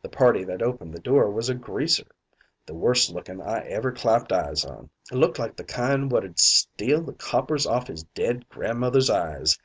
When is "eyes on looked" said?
4.30-5.40